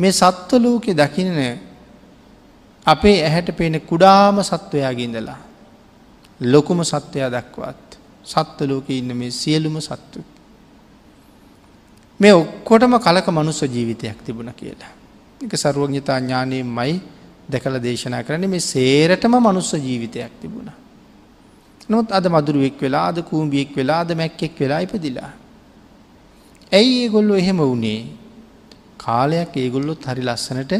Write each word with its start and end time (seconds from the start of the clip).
මේ 0.00 0.12
සත්ව 0.12 0.58
ලෝකෙ 0.58 0.92
දකින 0.94 1.30
අපේ 2.86 3.16
ඇහැට 3.18 3.56
පේන 3.56 3.80
කුඩාම 3.82 4.42
සත්වයාගින්දලා 4.42 5.40
ලොකුම 6.40 6.80
සත්වයා 6.82 7.30
දක්වාත් 7.30 7.98
සත්ව 8.24 8.68
ලෝක 8.68 8.90
ඉන්න 8.90 9.14
මේ 9.14 9.30
සියලුම 9.32 9.80
සත්තු. 9.80 10.24
මේ 12.20 12.32
ඔක්කොටම 12.32 12.98
කලක 12.98 13.26
මනුස්ස 13.28 13.62
ජීවිතයක් 13.64 14.18
තිබුණ 14.24 14.52
කියලා. 14.52 14.92
එක 15.40 15.52
සරුවඥතා 15.54 16.20
ඥානයෙන් 16.20 16.66
මයි 16.68 17.00
දැකල 17.48 17.76
දේශනා 17.78 18.22
කරන 18.22 18.48
මේ 18.48 18.60
සේරටම 18.62 19.34
මනුස්ස 19.38 19.72
ජීවිතයක් 19.74 20.32
තිබුණ. 20.40 20.70
නොත් 21.88 22.12
අද 22.12 22.26
මදුරුවෙක් 22.28 22.80
වෙලා 22.80 23.06
අද 23.08 23.22
කූම්බියෙක් 23.22 23.76
වෙලා 23.76 24.00
අද 24.00 24.14
මැක්කෙක් 24.14 24.58
වෙලා 24.60 24.80
ඉපදිලා. 24.80 25.30
ඇයි 26.72 27.02
ඒගොල්ලො 27.02 27.34
එහෙම 27.34 27.58
වුණේ 27.58 28.00
කාලයක් 29.00 29.52
ඒගොල්ලොත් 29.56 30.02
හරි 30.04 30.22
ලස්සනට 30.22 30.72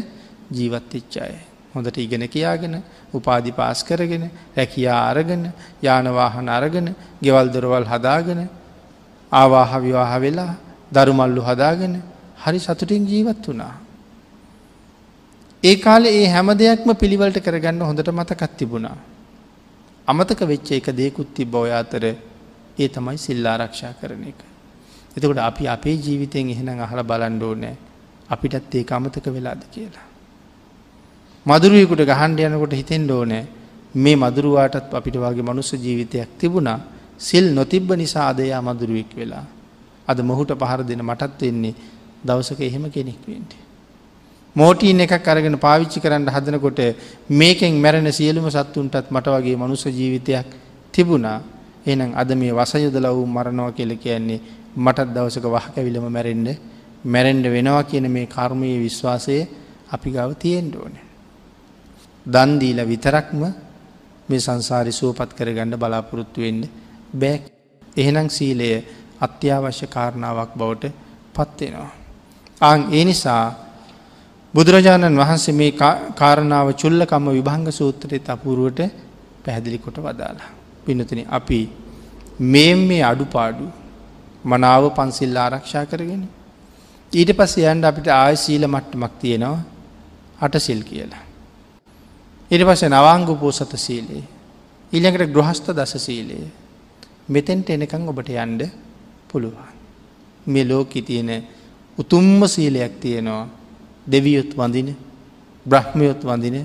ජීවත්තිච්චාය. 0.51 1.35
හොඳට 1.73 1.97
ඉගෙන 1.97 2.23
කියාගෙන 2.27 2.75
උපාධි 3.13 3.51
පාස් 3.51 3.83
කරගෙන 3.83 4.23
රැකියා 4.57 5.01
අරගෙන 5.11 5.43
යානවාහන 5.81 6.49
අරගෙන 6.49 6.87
ගෙවල් 7.21 7.47
දොරවල් 7.49 7.85
හදාගෙන 7.85 8.41
ආවාහ 9.31 9.71
විවාහ 9.79 10.13
වෙලා 10.19 10.53
දරුමල්ලු 10.91 11.41
හදාගෙන 11.41 11.93
හරි 12.37 12.59
සතුටින් 12.59 13.05
ජීවත් 13.05 13.43
වුණා. 13.43 13.75
ඒ 15.63 15.75
කාලෙ 15.77 16.09
ඒ 16.11 16.27
හැම 16.27 16.49
දෙයක්ම 16.55 16.89
පිළිවලට 16.95 17.37
කරගන්න 17.39 17.81
හොඳට 17.81 18.11
මතකත් 18.11 18.51
තිබුණා. 18.57 18.97
අමතක 20.07 20.41
වෙච්ච 20.43 20.71
එක 20.71 20.87
දේකුත්ති 20.93 21.45
බෝය 21.45 21.71
අතර 21.73 22.03
ඒ 22.77 22.87
තමයි 22.89 23.17
සිල්ලාරක්ෂා 23.17 23.93
කරන 23.93 24.23
එක. 24.23 24.39
එතකොට 25.15 25.39
අපි 25.39 25.63
අපේ 25.67 25.95
ජීවිතයෙන් 25.97 26.49
එහෙනම් 26.49 26.79
අහල 26.79 26.99
බලන්ඩෝ 27.03 27.55
නෑ 27.55 27.77
අපිටත් 28.31 28.75
ඒ 28.75 28.85
අමතක 28.89 29.25
වෙලාද 29.27 29.61
කියලා. 29.69 30.07
මදුරුවකුට 31.45 32.03
ගහන්ඩ 32.03 32.39
යනකොට 32.41 32.73
හිතෙන් 32.73 33.09
ඕනෑ 33.11 33.45
මේ 33.95 34.15
මදුරුවාටත් 34.17 34.93
අපිට 34.93 35.15
වගේ 35.17 35.43
මනුස්ස 35.43 35.73
ජීවිතයක් 35.75 36.37
තිබුණා 36.37 36.79
සිල් 37.19 37.45
නොතිබ්බ 37.51 37.89
නිසා 37.93 38.27
අදයා 38.27 38.61
මදුරුවෙක් 38.61 39.11
වෙලා. 39.13 39.45
අද 40.07 40.19
මොහුට 40.21 40.51
පහර 40.53 40.81
දෙන 40.83 41.01
මටත් 41.01 41.41
වෙන්නේ 41.41 41.75
දවසක 42.23 42.59
එහෙම 42.61 42.85
කෙනෙක් 42.89 43.21
වෙන්ට. 43.25 43.53
මෝටීන් 44.55 44.99
එකක් 44.99 45.27
අරගෙන 45.27 45.57
පාවිච්චි 45.57 45.99
කරන්න 45.99 46.27
හදනකොට 46.27 46.79
මේකෙන් 47.31 47.73
මැරෙන 47.75 48.11
සියලුම 48.11 48.47
සත්තුන්ටත් 48.49 49.07
මට 49.09 49.27
වගේ 49.29 49.55
මනුස්ස 49.55 49.85
ජීවිතයක් 49.87 50.47
තිබුණා 50.93 51.39
එනම් 51.83 52.11
අද 52.13 52.29
මේ 52.33 52.53
වසයුදල 52.53 53.07
වූ 53.09 53.25
මරණවා 53.27 53.71
කියල 53.71 53.95
කියන්නේ 53.97 54.41
මටත් 54.77 55.09
දවසක 55.09 55.45
වහ 55.45 55.67
කැවිලම 55.73 56.05
මැරෙන්ඩ 56.07 56.49
මැරෙන්ඩ 57.03 57.45
වෙනවා 57.47 57.83
කියන 57.83 58.05
මේ 58.07 58.27
කර්මය 58.27 58.69
විශ්වාසය 58.79 59.37
අපි 59.91 60.09
ගව 60.11 60.29
තියෙන්ට 60.35 60.75
ඕනේ. 60.75 61.05
දන්දීල 62.25 62.79
විතරක්ම 62.85 63.41
මේ 64.29 64.39
සංසාරි 64.39 64.91
සුවපත් 64.91 65.31
කරගන්න 65.33 65.75
බලාපොරොත්තු 65.75 66.41
වෙන්න 66.41 66.61
බෑක් 67.13 67.43
එහෙනම් 67.97 68.27
සීලය 68.29 68.69
අත්‍යවශ්‍ය 69.19 69.87
කාරණාවක් 69.87 70.51
බවට 70.55 70.93
පත්වෙනවා. 71.33 71.91
ආං 72.61 72.81
ඒ 72.91 73.03
නිසා 73.05 73.43
බුදුරජාණන් 74.53 75.17
වහන්සේ 75.17 75.53
මේ 75.53 75.71
කාරණාව 76.15 76.67
චුල්ලකම්ම 76.73 77.27
විභංග 77.29 77.67
සූත්‍රයත් 77.71 78.29
අපුරුවට 78.29 78.79
පැහැදිලි 79.43 79.79
කොට 79.79 79.97
වදාලා. 79.97 80.49
පිනතුන 80.85 81.21
අපි 81.29 81.59
මේ 82.41 82.75
මේ 82.77 83.03
අඩුපාඩු 83.03 83.65
මනාව 84.45 84.83
පන්සිල් 84.89 85.35
ආරක්ෂා 85.37 85.85
කරගෙන. 85.85 86.23
ඊට 87.13 87.31
පස්ස 87.35 87.57
යන්ඩ 87.59 87.83
අපිට 87.83 88.07
ආය 88.07 88.35
සීල 88.37 88.63
මට්ටමක් 88.67 89.13
තියෙනවා 89.19 89.59
අට 90.39 90.55
සිල් 90.57 90.79
කියලා. 90.81 91.23
ඉට 92.51 92.63
පස 92.63 92.83
නවාංගු 92.85 93.35
පෝසත 93.35 93.73
සීලේ. 93.77 94.23
ඉළඟට 94.93 95.33
ගෘහස්ත 95.35 95.67
දස 95.69 95.93
සීලයේ. 95.97 96.47
මෙතෙන්ට 97.27 97.69
එනකං 97.69 98.07
ඔබට 98.07 98.29
යන්ඩ 98.35 98.61
පුළුවන්. 99.27 99.67
මේ 100.45 100.63
ලෝකි 100.63 101.01
තියෙන 101.01 101.31
උතුම්ම 101.97 102.47
සීලයක් 102.47 102.93
තියෙනවා 102.99 103.49
දෙවියොත් 104.07 104.55
වඳින 104.55 104.95
බ්‍රහ්මයොත් 105.65 106.23
වඳින 106.23 106.57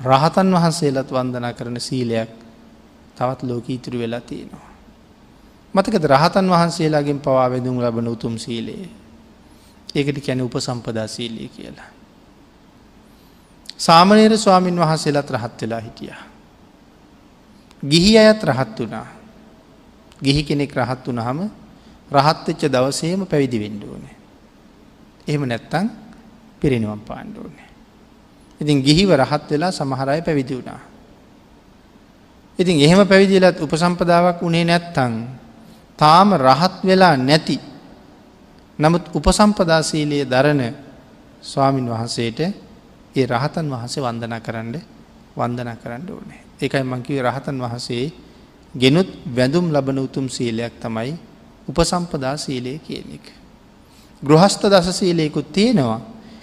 රහතන් 0.00 0.50
වහන්සේලත් 0.52 1.08
වන්දනා 1.10 1.52
කරන 1.52 1.78
සීලයක් 1.80 2.30
තවත් 3.16 3.40
ලෝක 3.44 3.70
ඉතුරු 3.70 3.98
වෙලා 3.98 4.20
තියෙනවා. 4.22 4.68
මතකද 5.74 6.04
රහතන් 6.06 6.46
වහන්සේලාගෙන් 6.48 7.20
පවා 7.20 7.46
වැදුම් 7.46 7.78
ලබන 7.78 8.08
උතුම් 8.08 8.34
සීලයේ. 8.38 9.03
ඒකට 9.94 10.18
කැන 10.20 10.42
උප 10.42 10.56
සම්පදා 10.58 11.06
සීලය 11.06 11.48
කියලා. 11.48 11.90
සාමනේර 13.78 14.38
ස්වාමීන් 14.38 14.76
වහන්සේලත් 14.76 15.30
රහත් 15.30 15.62
වෙලා 15.62 15.80
හිටිය. 15.80 16.14
ගිහි 17.82 18.18
අයත් 18.18 18.42
රහත් 18.42 18.78
වනා. 18.80 19.06
ගිහි 20.22 20.42
කෙනෙක් 20.42 20.72
රහත් 20.72 21.06
වනහම 21.06 21.40
රහත්වෙච්ච 22.10 22.62
දවසේම 22.66 23.26
පැවිදි 23.26 23.60
වෙන්ඩුවනේ. 23.60 24.16
එහෙම 25.28 25.42
නැත්තං 25.44 25.86
පිරිනිවම් 26.60 27.00
පාණ්ඩුවනේ. 27.00 27.68
ඉතින් 28.60 28.82
ගිහිව 28.82 29.10
රහත් 29.12 29.50
වෙලා 29.50 29.72
සමහරය 29.72 30.22
පැවිදි 30.22 30.54
වුණා. 30.54 30.80
ඉතින් 32.58 32.80
එහෙම 32.80 33.06
පැවිදිලත් 33.06 33.60
උපසම්පදාවක් 33.60 34.40
වනේ 34.40 34.64
නැත්තං 34.64 35.12
තාම 35.98 36.34
රහත් 36.34 36.84
වෙලා 36.84 37.16
නැති 37.16 37.73
නමුත් 38.78 39.04
උපසම්පදාසීලයේ 39.14 40.24
දරණ 40.24 40.62
ස්වාමින් 41.42 41.86
වහන්සේට 41.86 42.40
ඒ 43.14 43.26
රහතන් 43.26 43.70
වහන්සේ 43.70 44.02
වන්දනා 44.02 44.40
කරන්න 44.40 44.74
වන්දනා 45.36 45.76
කරන්න 45.76 46.10
ඕනේ. 46.10 46.40
ඒකයි 46.60 46.84
මංකිව 46.84 47.22
රහතන් 47.22 47.58
වහන්සේ 47.60 48.12
ගෙනුත් 48.74 49.08
වැඳුම් 49.28 49.70
ලබන 49.70 49.98
උතුම් 49.98 50.26
සීලයක් 50.28 50.80
තමයි 50.80 51.14
උපසම්පදා 51.68 52.36
සීලය 52.36 52.78
කියන 52.78 53.14
එක. 53.14 53.26
ගෘහස්ත 54.22 54.62
දස 54.64 54.88
සීලයකුත් 54.92 55.52
තියෙනවා. 55.52 56.00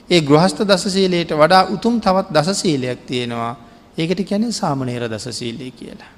ඒ 0.10 0.22
ගෘහස්ත 0.22 0.60
දස 0.62 0.84
සීලයට 0.88 1.32
වඩා 1.34 1.68
උතුම් 1.68 2.00
තවත් 2.00 2.28
දස 2.30 2.50
සීලයක් 2.54 3.00
තියෙනවා. 3.06 3.56
ඒකට 3.98 4.24
කැන 4.24 4.54
සාමනේර 4.54 5.04
දස 5.08 5.28
සීලය 5.32 5.72
කියලා. 5.72 6.12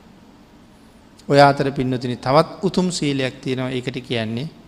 ඔය 1.28 1.40
අතර 1.42 1.72
පින්නතින 1.72 2.18
තවත් 2.18 2.64
උතුම් 2.64 2.92
සීලයක් 2.92 3.42
තියෙනවා 3.42 3.70
ඒකට 3.70 3.98
කියන්නේ 4.02 4.63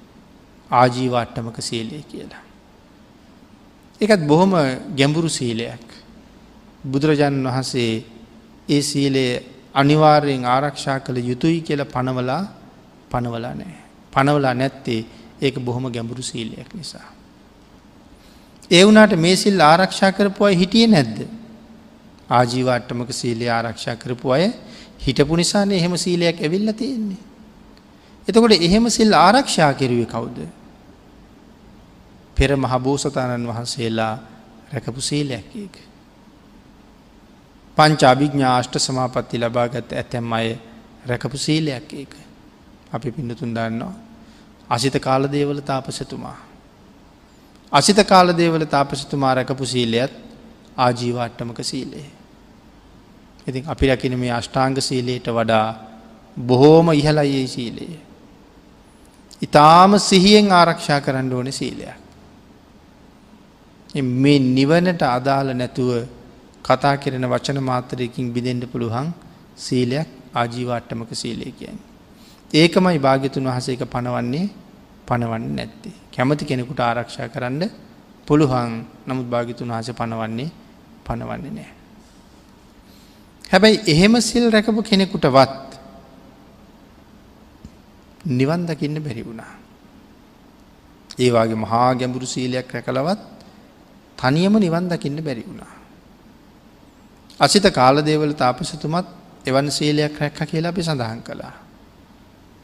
ආජීවාට්ටමක 0.71 1.57
සීලය 1.61 2.03
කියලා. 2.03 2.43
එකත් 4.01 4.27
බොහොම 4.27 4.51
ගැඹුරු 4.95 5.29
සීලයක්. 5.29 5.85
බුදුරජාණන් 6.83 7.47
වහන්සේ 7.47 8.03
ඒ 8.69 8.81
සීලය 8.81 9.25
අනිවාර්යෙන් 9.73 10.45
ආරක්ෂා 10.45 10.99
කළ 10.99 11.17
යුතුයි 11.21 11.61
කියල 11.61 11.85
පනවලා 11.85 12.43
පනවලා 13.11 13.53
නෑ. 13.53 13.77
පනවලා 14.13 14.53
නැත්තේ 14.53 15.05
ඒක 15.41 15.59
බොහොම 15.59 15.91
ගැඹුරු 15.91 16.23
සීලයක් 16.23 16.73
නිසා. 16.73 17.07
ඒ 18.71 18.83
වුනාට 18.85 19.13
මේ 19.15 19.35
සිල් 19.35 19.59
ආරක්ෂා 19.61 20.11
කරපු 20.11 20.45
අය 20.45 20.55
හිටිය 20.55 20.87
නැද්ද. 20.87 21.17
ආජීවාට්ටමක 22.29 23.11
සීලය 23.11 23.49
ආරක්ෂා 23.49 23.95
කරපු 23.95 24.31
අය 24.31 24.51
හිටපු 24.99 25.35
නිසානේ 25.35 25.77
එහෙම 25.77 25.97
සීලයක් 25.97 26.41
ඇවිල්ල 26.41 26.73
තියෙන්නේ. 26.73 27.34
එතකොට 28.27 28.51
එහෙම 28.59 28.89
සිල් 28.89 29.13
ආරක්ෂා 29.13 29.73
කෙරුවේ 29.73 30.05
කවුද. 30.07 30.37
පෙර 32.37 32.49
මහබෝසතාණන් 32.57 33.47
වහන්සේලා 33.47 34.13
රැකපු 34.71 35.01
සීලයක් 35.01 35.55
ඒක. 35.55 35.75
පංච 37.77 38.01
අභිග්ඥාෂ්ට 38.05 38.75
සමාපත්ති 38.79 39.39
ලබාගත් 39.39 39.93
ඇතැම් 39.93 40.33
අය 40.33 40.57
රැකපු 41.05 41.37
සීලයක් 41.37 41.93
ඒක. 41.93 42.13
අපි 42.93 43.11
පිඩතුන් 43.11 43.53
දන්නවා. 43.53 43.93
අසිත 44.69 44.95
කාල 44.99 45.23
දේවල 45.27 45.59
තාපසතුමා. 45.61 46.37
අසිත 47.71 47.99
කාල 48.03 48.33
දේවල 48.33 48.65
තාපසතුමා 48.65 49.33
රැකපු 49.35 49.65
සීලයත් 49.65 50.13
ආජීවාට්ටමක 50.77 51.59
සීලේ. 51.63 52.09
ඉතින් 53.47 53.63
අපි 53.67 53.87
රැකින 53.87 54.19
මේ 54.19 54.31
අෂ්ටාංග 54.31 54.77
සීලයට 54.79 55.27
වඩා 55.29 55.67
බොහෝම 56.37 56.91
ඉහලයේ 56.91 57.47
සීලයේ. 57.47 57.99
ඉතාම 59.41 59.99
සිහියෙන් 59.99 60.51
ආරක්ෂා 60.51 60.99
කරන්න 61.01 61.33
ඕන 61.33 61.51
සීලයක්. 61.51 61.95
මේ 64.17 64.39
නිවනට 64.39 65.01
අදාළ 65.09 65.49
නැතුව 65.53 65.91
කතා 66.65 66.95
කෙරෙන 66.97 67.25
වචන 67.25 67.59
මාතරයකින් 67.61 68.33
බිඳෙන්ට 68.33 68.65
පුළුවන් 68.71 69.07
සීලයක් 69.57 70.07
ආජීවාට්ටමක 70.33 71.11
සීලය 71.13 71.51
කියන්. 71.51 71.77
ඒකමයි 72.53 72.99
භාග්‍යතුන් 72.99 73.47
වහසේක 73.47 73.81
පනවන්නේ 73.85 74.49
පනවන්න 75.07 75.55
නැත්තේ. 75.55 75.95
කැමති 76.11 76.45
කෙනෙකුට 76.45 76.79
ආරක්ෂා 76.81 77.27
කරන්න 77.27 77.63
පුළුවන් 78.27 78.71
නමුත් 79.07 79.27
භාගිතුන් 79.27 79.69
වහස 79.69 79.89
පනවන්නේ 79.91 80.49
පනවන්නේ 81.05 81.51
නෑ. 81.51 81.71
හැබැයි 83.45 83.83
එහෙම 83.87 84.15
සිල් 84.21 84.45
රැකපු 84.49 84.81
කෙනෙකුට 84.81 85.25
වත් 85.27 85.64
නිවන් 88.25 88.65
දකින්න 88.65 88.97
බැරි 88.99 89.23
වුණා. 89.23 89.53
ඒවාගේ 91.19 91.55
මහා 91.55 91.95
ගැඹුරු 91.95 92.25
සීලයක් 92.25 92.71
රැකලවත් 92.71 93.19
තනියම 94.17 94.53
නිවන් 94.55 94.89
දකින්න 94.89 95.23
බැරි 95.23 95.43
වුණා. 95.43 95.73
අසිත 97.39 97.63
කාලදේවල 97.71 98.33
තාපසතුමත් 98.33 99.07
එවන් 99.45 99.71
සීලයක් 99.71 100.19
රැක්ක 100.19 100.39
කියලා 100.43 100.69
අපි 100.69 100.83
සඳහන් 100.83 101.21
කළා. 101.21 101.53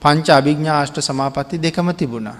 පංච 0.01 0.27
අභිග්ඥාෂ්ට 0.31 0.97
සමාපත්ති 0.99 1.57
දෙකම 1.59 1.89
තිබුණා. 1.93 2.39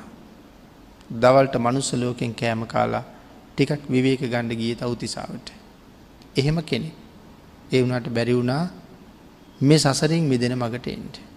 දවල්ට 1.14 1.56
මනුස්ස 1.58 1.94
ලෝකෙන් 1.94 2.34
කෑම 2.34 2.66
කාලා 2.66 3.04
ටිකක් 3.52 3.84
විවේක 3.88 4.22
ගණ්ඩ 4.24 4.52
ගිය 4.54 4.76
තවතිසාාවට. 4.76 5.48
එහෙම 6.36 6.58
කෙනෙ. 6.64 6.92
ඒ 7.72 7.82
වුණට 7.82 8.08
බැරි 8.10 8.34
වුණා 8.34 8.64
මේ 9.62 9.80
සසරින් 9.80 10.24
මිදෙන 10.24 10.58
මගට 10.58 10.88
එන්ට. 10.90 11.31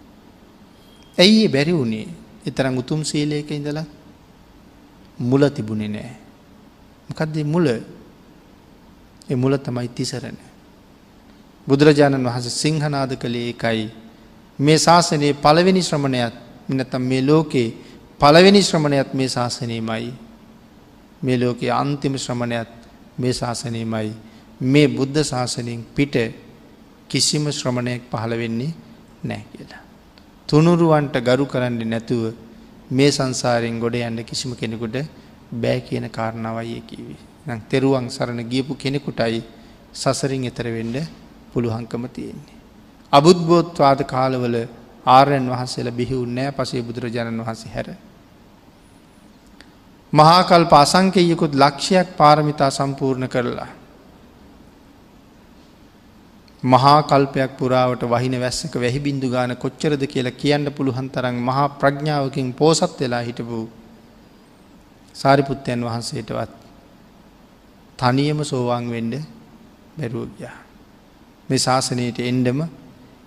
ඇයි 1.19 1.49
බැරි 1.49 1.73
වුණේ 1.73 2.07
එතරම් 2.47 2.79
උතුම් 2.79 3.03
සීලයක 3.03 3.51
ඉඳලා 3.51 3.85
මුල 5.19 5.43
තිබුණේ 5.51 5.89
නෑ. 5.89 6.13
මොකක්ද 7.09 7.37
මුල 7.45 7.67
එ 9.29 9.35
මුල 9.35 9.57
තමයි 9.57 9.89
තිසරණ. 9.91 10.39
බුදුරජාණන් 11.67 12.27
වහස 12.27 12.49
සිංහනාද 12.55 13.17
කළේ 13.17 13.49
එකයි 13.51 13.91
මේ 14.59 14.79
ශාසනයේ 14.79 15.35
පළවෙනි 15.35 15.83
ශ්‍රමණයත් 15.83 16.35
මිනතම් 16.69 17.03
මේ 17.03 17.23
ලෝකයේ 17.23 17.75
පළවෙනි 18.21 18.63
ශ්‍රමණයත් 18.63 19.15
මේ 19.15 19.29
ශාසනයමයි 19.29 20.13
මේ 21.23 21.39
ලෝකයේ 21.39 21.73
අන්තිම 21.73 22.17
ශ්‍රමණයත් 22.17 22.71
මේ 23.19 23.33
ශාසනයමයි 23.33 24.13
මේ 24.61 24.89
බුද්ධ 24.89 25.23
ශාසනයෙන් 25.23 25.87
පිට 25.95 26.15
කිසිම 27.11 27.51
ශ්‍රමණයක් 27.51 28.03
පහළ 28.11 28.35
වෙන්නේ 28.35 28.75
නෑ 29.25 29.45
කියලා. 29.51 29.84
තුනුරුවන්ට 30.49 31.17
ගරු 31.21 31.45
කරන්න 31.47 31.83
නැතුව 31.87 32.25
මේ 32.91 33.11
සංසාරයෙන් 33.11 33.77
ගොඩ 33.81 33.95
යන්න 33.99 34.21
කිසිම 34.23 34.53
කෙනෙකුට 34.55 34.97
බෑ 35.55 35.81
කියන 35.81 36.07
කාරණාවයි 36.11 36.81
කිවි. 36.83 37.17
නම් 37.47 37.61
තෙරුවන් 37.71 38.09
සරණ 38.09 38.41
ගියපු 38.45 38.75
කෙනෙකුටයි 38.75 39.41
සසරින් 39.95 40.45
එතර 40.45 40.67
වෙන්න 40.69 40.97
පුළුවන්කම 41.53 42.05
තියෙන්නේ. 42.09 42.59
අබුද්බෝත්වාද 43.13 44.01
කාලවල 44.05 44.57
ආර්යන් 45.07 45.47
වහන්සේල 45.49 45.91
බිහි 45.91 46.17
උන්නෑ 46.17 46.53
පසේ 46.53 46.83
බුදුරජාණන් 46.83 47.41
වහන්සේ 47.41 47.73
හැර. 47.73 47.89
මහාකල් 50.13 50.65
පාසංකයකුත් 50.67 51.55
ලක්ෂයක් 51.55 52.09
පාරමිතා 52.17 52.71
සම්පූර්ණ 52.71 53.29
කරලා. 53.29 53.71
මහා 56.65 56.99
කල්පයක් 57.03 57.53
පුරාවට 57.59 58.03
වහින 58.07 58.35
වැස්සක 58.41 58.75
වැහි 58.77 59.01
බින්දු 59.01 59.29
ගාන 59.29 59.53
කොච්චරද 59.57 60.03
කියලා 60.07 60.35
කියන්න 60.35 60.67
පුළුවන් 60.73 61.09
තරන් 61.11 61.37
මහා 61.43 61.67
ප්‍රඥාවකින් 61.75 62.49
පෝසත් 62.53 62.95
වෙලා 63.01 63.23
හිටපු 63.23 63.59
සාරිපුත්තයන් 65.15 65.81
වහන්සේටවත් 65.81 66.53
තනියම 67.99 68.41
සෝවාන් 68.45 68.87
වෙන්ඩ 68.91 69.15
බැරුවගයා. 69.97 70.57
මේ 71.49 71.59
ශාසනයට 71.59 72.19
එන්ඩම 72.23 72.61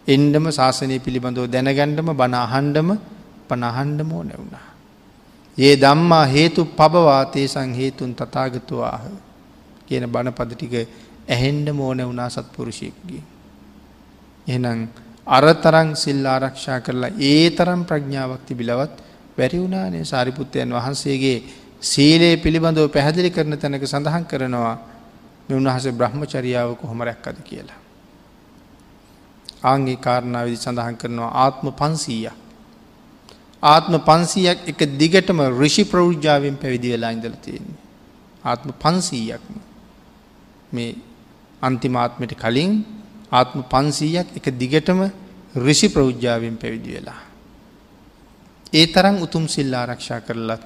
එන්ඩම 0.07 0.45
ශාසනය 0.51 0.98
පිළිබඳව 1.00 1.45
දැනගණ්ඩම 1.48 2.10
බණ 2.13 2.36
අහන්ඩම 2.38 2.89
පනහන්ඩමෝ 3.50 4.24
නැවුණා. 4.24 4.68
ඒ 5.57 5.74
දම්මා 5.75 6.25
හේතු 6.28 6.62
පබවාතේ 6.72 7.48
සංහේතුන් 7.48 8.12
තතාගතුවාහ 8.16 9.04
කියන 9.88 10.06
බණපද 10.06 10.51
ටික 10.54 10.75
ඇහෙන්ඩ 11.27 11.69
මෝන 11.71 12.00
වුණා 12.00 12.29
සත්පුරුෂයෙක්ගේ. 12.29 13.24
එහනම් 14.47 14.88
අරතරං 15.29 15.95
සිල් 15.95 16.25
ආරක්ෂා 16.25 16.79
කරලා 16.79 17.12
ඒ 17.21 17.50
තරම් 17.51 17.81
ප්‍රඥාවක් 17.83 18.45
තිබිලවත් 18.45 18.95
වැරි 19.38 19.57
වුණානේ 19.57 20.03
සාරිපුත්තයන් 20.06 20.71
වහන්සේගේ 20.71 21.38
සීලේ 21.81 22.35
පිළිබඳව 22.38 22.88
පැහැදිලි 22.89 23.29
කරන 23.29 23.53
තැනක 23.56 23.83
සඳහන් 23.85 24.25
කරනවා 24.25 24.75
මෙ 25.50 25.56
උන්වහස 25.56 25.85
බ්‍රහ්මචරියාව 25.91 26.75
කොහොමරැක් 26.75 27.27
අද 27.27 27.39
කියලා. 27.41 27.79
ආංගේ 29.63 29.97
කාරණාවදි 29.97 30.57
සඳහන් 30.57 30.95
කරනවා 30.95 31.31
ආත්ම 31.38 31.68
පන්සීය. 31.74 32.31
ආත්ම 33.63 33.94
පන්සීයක් 34.01 34.59
එක 34.65 34.79
දිගටම 34.97 35.39
රිෂි 35.56 35.83
ප්‍රෞෘජාවෙන් 35.85 36.56
පැවිදි 36.56 36.91
වෙලා 36.91 37.12
ඉඳල 37.12 37.38
තියෙන්නේ. 37.38 37.79
ආත්ම 38.44 38.69
පන්සීයක්ම 38.75 39.56
මේ 40.74 40.95
අන්තිමාත්මට 41.62 42.33
කලින් 42.36 42.74
ආත්ම 43.31 43.59
පන්සීයක් 43.63 44.27
එක 44.38 44.45
දිගටම 44.54 45.00
රිෂි 45.57 45.89
ප්‍රෞද්ජාවෙන් 45.89 46.56
පැවිදි 46.56 46.92
වෙලා. 46.94 47.21
ඒ 48.74 48.88
තරම් 48.88 49.18
උතුම් 49.18 49.48
සිල් 49.48 49.74
ආරක්ෂා 49.74 50.21
කරලත් 50.21 50.63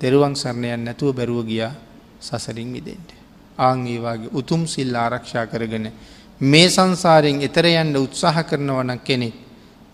තෙරුවන් 0.00 0.34
සරණයන් 0.34 0.80
නැතුව 0.80 1.12
බැරුව 1.12 1.44
ගියා 1.44 1.72
සසරින් 2.20 2.72
විදෙන්ට. 2.72 3.10
ආං 3.58 3.86
ඒවාගේ 3.86 4.32
උතුම් 4.32 4.66
සිල් 4.66 4.94
ආරක්ෂා 4.96 5.46
කරගෙන 5.46 5.86
මේ 6.40 6.68
සංසාරයෙන් 6.68 7.42
එතර 7.42 7.66
යන්න 7.66 7.96
උත්සාහ 7.96 8.36
කරනවන 8.42 9.00
කෙනෙක්. 9.00 9.34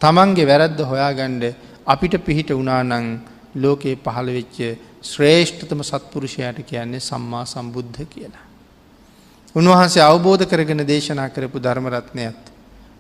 තමන්ගේ 0.01 0.47
වැරද්ද 0.47 0.79
හොයාගණ්ඩ 0.83 1.45
අපිට 1.87 2.15
පිහිට 2.21 2.51
වනානං 2.53 3.07
ලෝකයේ 3.57 3.99
පහළ 3.99 4.29
වෙච්ච 4.31 4.57
ශ්‍රේෂ්ඨතම 5.03 5.83
සත්පුරුෂයට 5.83 6.59
කියන්නේ 6.63 7.01
සම්මා 7.01 7.45
සම්බුද්ධ 7.45 8.03
කියලා. 8.07 8.46
උන්වහන්සේ 9.57 10.03
අවබෝධ 10.03 10.45
කරගෙන 10.45 10.83
දේශනා 10.85 11.29
කරපු 11.29 11.59
ධර්මරත්නයත්. 11.59 12.41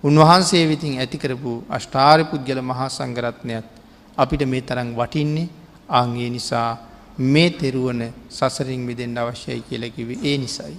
උන්වහන්සේ 0.05 0.64
විතින් 0.67 0.99
ඇති 0.99 1.19
කරපු 1.19 1.53
අෂ්ටාරි 1.69 2.25
පුද්ගල 2.25 2.61
මහා 2.62 2.88
සංගරත්නයත් 2.88 3.67
අපිට 4.19 4.43
මේ 4.44 4.62
තරම් 4.62 4.91
වටින්නේ 4.94 5.49
ආංගේ 5.91 6.31
නිසා 6.31 6.70
මේ 7.19 7.50
තෙරුවන 7.53 8.03
සසරින් 8.31 8.81
මිදෙන්ට 8.81 9.19
අවශ්‍යයි 9.19 9.61
කියලකිව 9.62 10.08
ඒ 10.23 10.37
නිසයි. 10.38 10.76